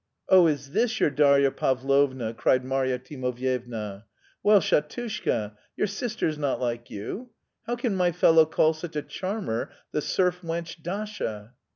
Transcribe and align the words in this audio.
"Oh, 0.29 0.47
is 0.47 0.71
this 0.71 0.99
your 0.99 1.11
Darya 1.11 1.51
Pavlovna!" 1.51 2.33
cried 2.33 2.65
Marya 2.65 2.97
Timofyevna. 2.97 4.05
"Well, 4.41 4.59
Shatushka, 4.59 5.55
your 5.77 5.85
sister's 5.85 6.39
not 6.39 6.59
like 6.59 6.89
you. 6.89 7.29
How 7.67 7.75
can 7.75 7.95
my 7.95 8.11
fellow 8.11 8.47
call 8.47 8.73
such 8.73 8.95
a 8.95 9.03
charmer 9.03 9.69
the 9.91 10.01
serf 10.01 10.41
wench 10.41 10.81
Dasha?" 10.81 11.53